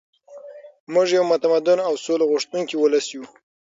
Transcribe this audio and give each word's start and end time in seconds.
موږ 0.93 1.07
یو 1.17 1.23
متمدن 1.31 1.79
او 1.87 1.93
سوله 2.05 2.25
غوښتونکی 2.31 2.75
ولس 2.77 3.05
یو. 3.15 3.23